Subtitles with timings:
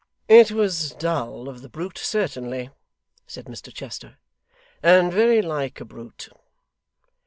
[0.27, 2.71] 'It was dull of the brute, certainly,'
[3.27, 4.17] said Mr Chester,
[4.81, 6.29] 'and very like a brute.